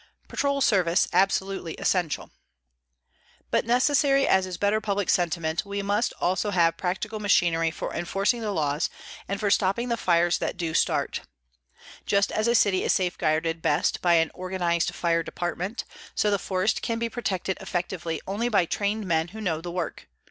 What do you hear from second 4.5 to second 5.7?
better public sentiment,